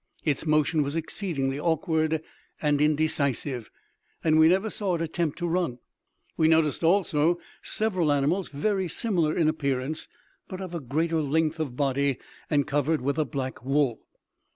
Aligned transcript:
Its 0.25 0.47
motion 0.47 0.81
was 0.81 0.95
exceedingly 0.95 1.59
awkward 1.59 2.23
and 2.59 2.81
indecisive, 2.81 3.69
and 4.23 4.39
we 4.39 4.47
never 4.47 4.67
saw 4.71 4.95
it 4.95 5.01
attempt 5.03 5.37
to 5.37 5.47
run. 5.47 5.77
We 6.35 6.47
noticed 6.47 6.83
also 6.83 7.37
several 7.61 8.11
animals 8.11 8.49
very 8.49 8.87
similar 8.87 9.37
in 9.37 9.47
appearance, 9.47 10.07
but 10.47 10.59
of 10.59 10.73
a 10.73 10.79
greater 10.79 11.21
length 11.21 11.59
of 11.59 11.75
body, 11.75 12.17
and 12.49 12.65
covered 12.65 13.01
with 13.01 13.19
a 13.19 13.25
black 13.25 13.63
wool. 13.63 13.99